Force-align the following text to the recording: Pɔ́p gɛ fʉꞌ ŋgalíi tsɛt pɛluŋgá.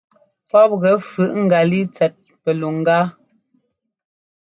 Pɔ́p 0.49 0.71
gɛ 0.81 0.91
fʉꞌ 1.09 1.33
ŋgalíi 1.45 1.85
tsɛt 1.93 2.13
pɛluŋgá. 2.43 2.99